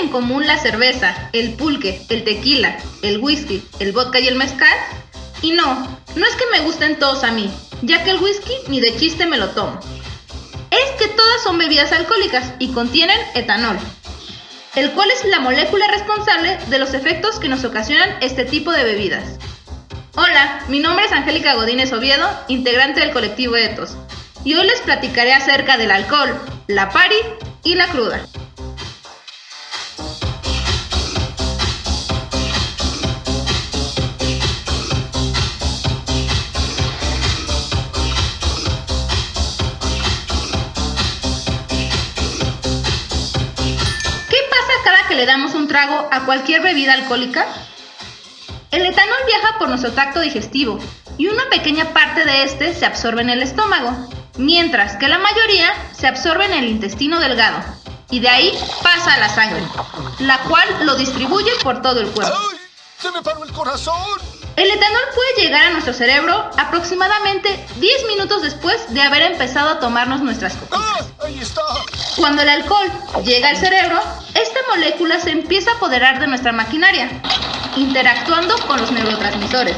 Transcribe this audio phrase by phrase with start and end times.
[0.00, 4.28] ¿Qué tienen en común la cerveza, el pulque, el tequila, el whisky, el vodka y
[4.28, 4.74] el mezcal?
[5.42, 5.74] Y no,
[6.16, 7.50] no es que me gusten todos a mí,
[7.82, 9.78] ya que el whisky ni de chiste me lo tomo.
[10.70, 13.76] Es que todas son bebidas alcohólicas y contienen etanol,
[14.74, 18.84] el cual es la molécula responsable de los efectos que nos ocasionan este tipo de
[18.84, 19.38] bebidas.
[20.16, 23.98] Hola, mi nombre es Angélica Godínez Oviedo, integrante del colectivo Etos,
[24.44, 27.16] y hoy les platicaré acerca del alcohol, la pari
[27.64, 28.26] y la cruda.
[45.20, 47.46] Le damos un trago a cualquier bebida alcohólica?
[48.70, 50.78] El etanol viaja por nuestro tracto digestivo
[51.18, 55.74] y una pequeña parte de este se absorbe en el estómago, mientras que la mayoría
[55.92, 57.62] se absorbe en el intestino delgado
[58.10, 59.62] y de ahí pasa a la sangre,
[60.20, 62.38] la cual lo distribuye por todo el cuerpo.
[63.00, 64.20] ¡Se me paró el corazón!
[64.56, 69.80] El etanol puede llegar a nuestro cerebro aproximadamente 10 minutos después de haber empezado a
[69.80, 70.80] tomarnos nuestras copitas.
[70.82, 71.24] ¡Ah!
[71.24, 71.62] ¡Ahí está!
[72.18, 72.92] Cuando el alcohol
[73.24, 73.98] llega al cerebro,
[74.34, 77.22] esta molécula se empieza a apoderar de nuestra maquinaria,
[77.76, 79.76] interactuando con los neurotransmisores,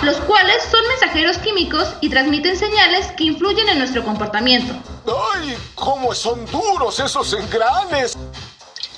[0.00, 4.72] los cuales son mensajeros químicos y transmiten señales que influyen en nuestro comportamiento.
[5.34, 5.58] ¡Ay!
[5.74, 8.16] ¿Cómo son duros esos engranes?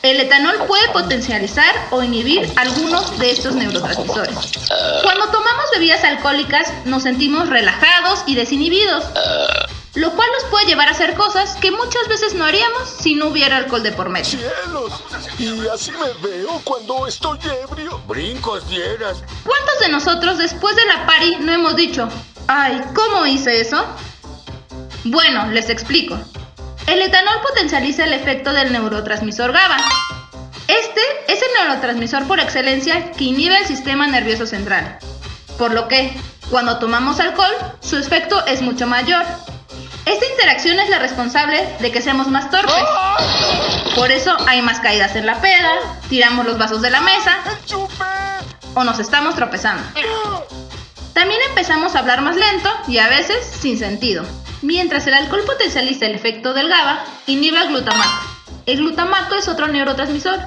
[0.03, 4.37] El etanol puede potencializar o inhibir algunos de estos neurotransmisores.
[5.03, 9.05] Cuando tomamos bebidas alcohólicas nos sentimos relajados y desinhibidos,
[9.95, 13.27] lo cual nos puede llevar a hacer cosas que muchas veces no haríamos si no
[13.27, 14.25] hubiera alcohol de por medio.
[14.25, 14.93] ¡Cielos!
[15.39, 18.01] Y así me veo cuando estoy ebrio.
[18.07, 19.25] Brincos dieras.
[19.45, 22.09] ¿Cuántos de nosotros después de la party no hemos dicho,
[22.47, 23.85] ay, ¿cómo hice eso?
[25.03, 26.17] Bueno, les explico.
[26.89, 29.77] El etanol potencializa el efecto del neurotransmisor GABA.
[30.69, 34.99] Este es el neurotransmisor por excelencia que inhibe el sistema nervioso central.
[35.59, 39.23] Por lo que, cuando tomamos alcohol, su efecto es mucho mayor.
[40.07, 42.73] Esta interacción es la responsable de que seamos más torpes.
[43.95, 45.71] Por eso hay más caídas en la peda,
[46.09, 47.37] tiramos los vasos de la mesa
[48.73, 49.83] o nos estamos tropezando.
[51.13, 54.25] También empezamos a hablar más lento y a veces sin sentido.
[54.63, 58.27] Mientras el alcohol potencializa el efecto del GABA, inhibe el glutamato.
[58.67, 60.39] El glutamato es otro neurotransmisor.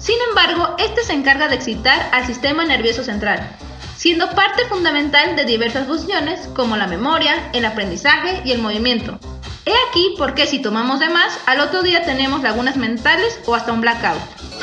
[0.00, 3.48] Sin embargo, este se encarga de excitar al sistema nervioso central,
[3.96, 9.20] siendo parte fundamental de diversas funciones como la memoria, el aprendizaje y el movimiento.
[9.64, 13.54] He aquí por qué si tomamos de más, al otro día tenemos lagunas mentales o
[13.54, 14.18] hasta un blackout.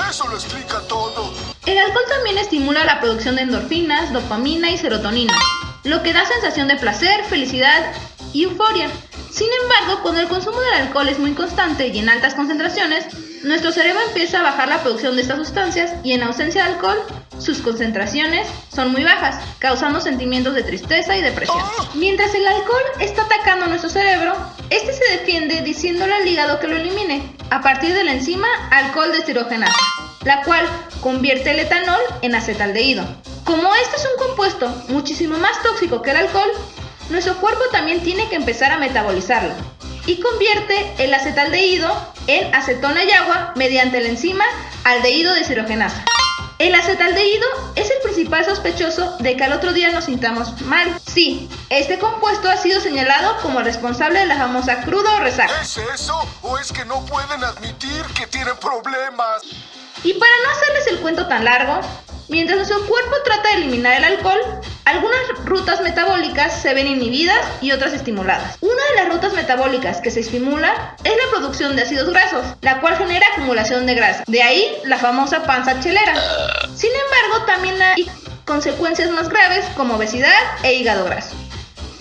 [0.10, 1.34] Eso lo explica todo.
[1.66, 5.34] El alcohol también estimula la producción de endorfinas, dopamina y serotonina,
[5.86, 7.94] lo que da sensación de placer, felicidad
[8.34, 8.90] y euforia.
[9.31, 13.06] Sin embargo, cuando el consumo del alcohol es muy constante y en altas concentraciones,
[13.44, 16.97] nuestro cerebro empieza a bajar la producción de estas sustancias y en ausencia de alcohol,
[17.39, 21.63] sus concentraciones son muy bajas, causando sentimientos de tristeza y depresión.
[21.95, 24.35] Mientras el alcohol está atacando nuestro cerebro,
[24.69, 29.12] este se defiende diciéndole al hígado que lo elimine a partir de la enzima alcohol
[29.12, 29.79] deshidrogenasa,
[30.25, 30.66] la cual
[31.01, 33.06] convierte el etanol en acetaldehído.
[33.45, 36.51] Como este es un compuesto muchísimo más tóxico que el alcohol,
[37.09, 39.53] nuestro cuerpo también tiene que empezar a metabolizarlo
[40.06, 41.90] y convierte el acetaldehído
[42.28, 44.46] en acetona y agua mediante la enzima
[44.84, 46.06] aldehído deshidrogenasa.
[46.59, 51.00] El acetaldehído es el principal sospechoso de que al otro día nos sintamos mal.
[51.08, 55.62] Sí, este compuesto ha sido señalado como responsable de la famosa cruda o resaca.
[55.62, 59.44] ¿Es eso o es que no pueden admitir que tienen problemas?
[60.03, 61.80] Y para no hacerles el cuento tan largo,
[62.28, 64.40] mientras nuestro cuerpo trata de eliminar el alcohol,
[64.84, 68.58] algunas rutas metabólicas se ven inhibidas y otras estimuladas.
[68.62, 72.80] Una de las rutas metabólicas que se estimula es la producción de ácidos grasos, la
[72.80, 74.24] cual genera acumulación de grasa.
[74.26, 76.13] De ahí la famosa panza chelera.
[76.74, 78.10] Sin embargo, también hay
[78.46, 80.31] consecuencias más graves como obesidad
[80.63, 81.36] e hígado graso.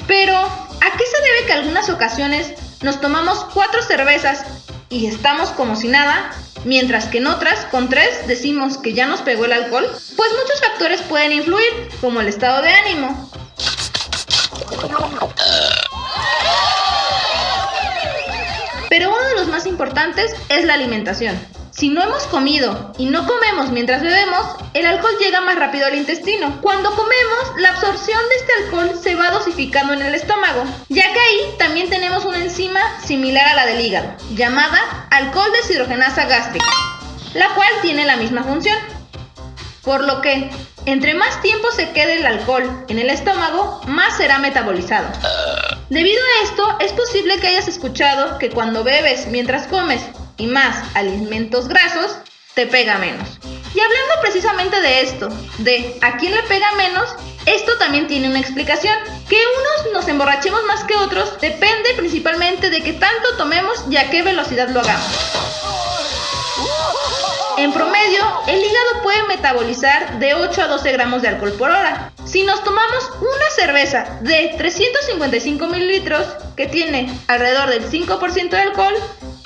[0.06, 4.44] Pero, ¿a qué se debe que algunas ocasiones nos tomamos cuatro cervezas
[4.90, 6.30] y estamos como si nada,
[6.64, 9.86] mientras que en otras, con tres, decimos que ya nos pegó el alcohol?
[10.16, 13.28] Pues muchos factores pueden influir, como el estado de ánimo.
[18.88, 21.38] Pero uno de los más importantes es la alimentación.
[21.78, 24.44] Si no hemos comido y no comemos mientras bebemos,
[24.74, 26.60] el alcohol llega más rápido al intestino.
[26.60, 31.20] Cuando comemos, la absorción de este alcohol se va dosificando en el estómago, ya que
[31.20, 36.66] ahí también tenemos una enzima similar a la del hígado, llamada alcohol deshidrogenasa gástrica,
[37.34, 38.76] la cual tiene la misma función.
[39.84, 40.50] Por lo que,
[40.86, 45.08] entre más tiempo se quede el alcohol en el estómago, más será metabolizado.
[45.90, 50.02] Debido a esto, es posible que hayas escuchado que cuando bebes mientras comes
[50.36, 52.16] y más alimentos grasos,
[52.54, 53.38] te pega menos.
[53.74, 55.28] Y hablando precisamente de esto,
[55.58, 57.14] de a quién le pega menos,
[57.46, 58.96] esto también tiene una explicación.
[59.28, 64.10] Que unos nos emborrachemos más que otros depende principalmente de qué tanto tomemos y a
[64.10, 65.57] qué velocidad lo hagamos.
[67.58, 72.12] En promedio, el hígado puede metabolizar de 8 a 12 gramos de alcohol por hora.
[72.24, 76.24] Si nos tomamos una cerveza de 355 mililitros,
[76.54, 78.94] que tiene alrededor del 5% de alcohol,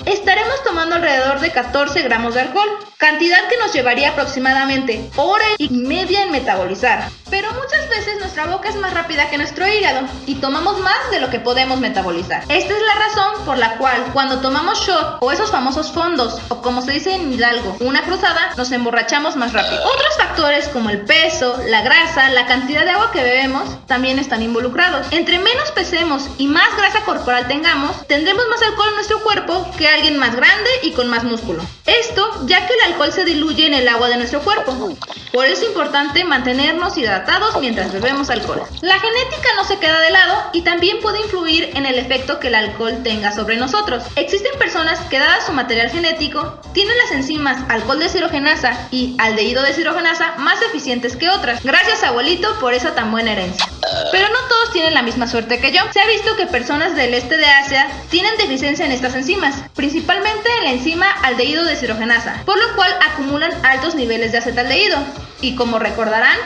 [0.05, 5.69] estaremos tomando alrededor de 14 gramos de alcohol, cantidad que nos llevaría aproximadamente hora y
[5.69, 7.09] media en metabolizar.
[7.29, 11.19] Pero muchas veces nuestra boca es más rápida que nuestro hígado y tomamos más de
[11.19, 12.43] lo que podemos metabolizar.
[12.47, 16.61] Esta es la razón por la cual cuando tomamos shot o esos famosos fondos o
[16.61, 19.81] como se dice en Hidalgo, una cruzada, nos emborrachamos más rápido.
[19.83, 24.43] Otros factores como el peso, la grasa, la cantidad de agua que bebemos también están
[24.43, 25.07] involucrados.
[25.11, 29.87] Entre menos pesemos y más grasa corporal tengamos, tendremos más alcohol en nuestro cuerpo que
[29.93, 31.63] alguien más grande y con más músculo.
[31.85, 34.95] Esto ya que el alcohol se diluye en el agua de nuestro cuerpo.
[35.31, 38.61] Por eso es importante mantenernos hidratados mientras bebemos alcohol.
[38.81, 42.47] La genética no se queda de lado y también puede influir en el efecto que
[42.47, 44.03] el alcohol tenga sobre nosotros.
[44.15, 50.35] Existen personas que dada su material genético tienen las enzimas alcohol deshidrogenasa y aldehído deshidrogenasa
[50.37, 51.63] más eficientes que otras.
[51.63, 53.65] Gracias abuelito por esa tan buena herencia.
[54.11, 55.81] Pero no todos tienen la misma suerte que yo.
[55.91, 60.49] Se ha visto que personas del este de Asia tienen deficiencia en estas enzimas, principalmente
[60.59, 64.97] en la enzima aldehído deshidrogenasa, por lo cual acumulan altos niveles de acetaldehído.
[65.41, 66.37] Y como recordarán,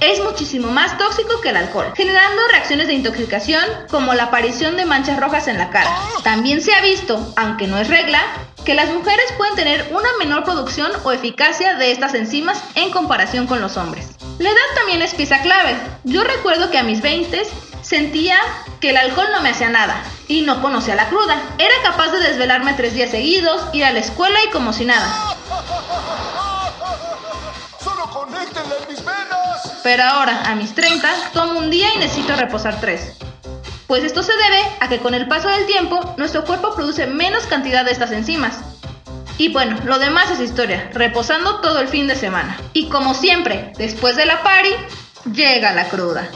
[0.00, 4.84] es muchísimo más tóxico que el alcohol, generando reacciones de intoxicación como la aparición de
[4.84, 5.90] manchas rojas en la cara.
[6.22, 8.22] También se ha visto, aunque no es regla,
[8.64, 13.46] que las mujeres pueden tener una menor producción o eficacia de estas enzimas en comparación
[13.46, 14.15] con los hombres.
[14.38, 15.76] La edad también es pieza clave.
[16.04, 17.42] Yo recuerdo que a mis 20
[17.80, 18.36] sentía
[18.80, 21.40] que el alcohol no me hacía nada y no conocía la cruda.
[21.58, 25.36] Era capaz de desvelarme tres días seguidos, ir a la escuela y como si nada.
[27.82, 29.72] ¡Solo en mis venas!
[29.82, 33.12] Pero ahora, a mis 30, tomo un día y necesito reposar tres.
[33.86, 37.46] Pues esto se debe a que con el paso del tiempo, nuestro cuerpo produce menos
[37.46, 38.58] cantidad de estas enzimas.
[39.38, 42.58] Y bueno, lo demás es historia, reposando todo el fin de semana.
[42.72, 44.70] Y como siempre, después de la party,
[45.32, 46.28] llega la cruda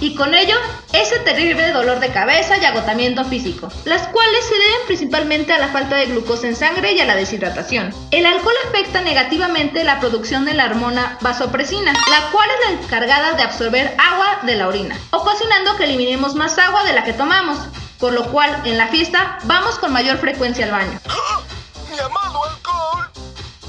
[0.00, 0.56] y con ello
[0.92, 5.68] ese terrible dolor de cabeza y agotamiento físico, las cuales se deben principalmente a la
[5.68, 7.92] falta de glucosa en sangre y a la deshidratación.
[8.10, 13.32] El alcohol afecta negativamente la producción de la hormona vasopresina, la cual es la encargada
[13.32, 17.58] de absorber agua de la orina, ocasionando que eliminemos más agua de la que tomamos,
[17.98, 21.00] por lo cual en la fiesta vamos con mayor frecuencia al baño.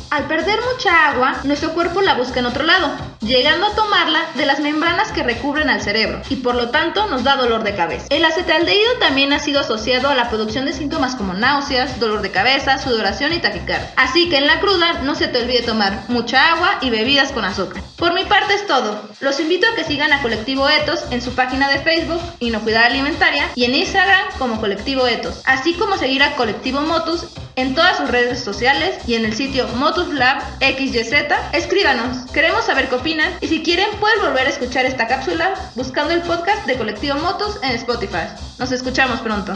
[0.09, 2.91] Al perder mucha agua, nuestro cuerpo la busca en otro lado,
[3.21, 7.23] llegando a tomarla de las membranas que recubren al cerebro y por lo tanto nos
[7.23, 8.07] da dolor de cabeza.
[8.09, 12.31] El acetaldehído también ha sido asociado a la producción de síntomas como náuseas, dolor de
[12.31, 13.91] cabeza, sudoración y taquicardia.
[13.97, 17.43] Así que en la cruda no se te olvide tomar mucha agua y bebidas con
[17.43, 17.83] azúcar.
[17.97, 19.01] Por mi parte es todo.
[19.19, 23.49] Los invito a que sigan a Colectivo Etos en su página de Facebook Inocuidad Alimentaria
[23.55, 27.25] y en Instagram como Colectivo Etos, así como seguir a Colectivo Motus
[27.55, 31.11] en todas sus redes sociales y en el sitio Motus XYZ.
[31.51, 33.08] Escríbanos, queremos saber qué opinan
[33.41, 37.57] y si quieren pueden volver a escuchar esta cápsula buscando el podcast de Colectivo Motus
[37.63, 38.27] en Spotify.
[38.59, 39.53] Nos escuchamos pronto.